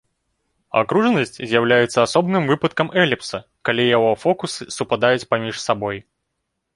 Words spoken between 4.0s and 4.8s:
фокусы